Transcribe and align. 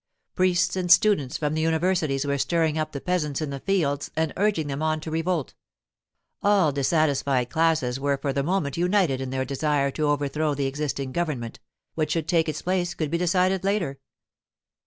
Priests 0.33 0.75
and 0.75 0.91
students 0.91 1.37
from 1.37 1.53
the 1.53 1.61
universities 1.61 2.25
were 2.25 2.39
stirring 2.39 2.75
up 2.75 2.91
the 2.91 2.99
peasants 2.99 3.39
in 3.39 3.51
the 3.51 3.59
fields 3.59 4.09
and 4.15 4.33
urging 4.35 4.65
them 4.65 4.81
on 4.81 4.99
to 5.01 5.11
revolt. 5.11 5.53
All 6.41 6.71
dissatisfied 6.71 7.51
classes 7.51 7.99
were 7.99 8.17
for 8.17 8.33
the 8.33 8.41
moment 8.41 8.77
united 8.77 9.21
in 9.21 9.29
their 9.29 9.45
desire 9.45 9.91
to 9.91 10.07
overthrow 10.07 10.55
the 10.55 10.65
existing 10.65 11.11
government; 11.11 11.59
what 11.93 12.09
should 12.09 12.27
take 12.27 12.49
its 12.49 12.63
place 12.63 12.95
could 12.95 13.11
be 13.11 13.17
decided 13.19 13.63
later. 13.63 13.99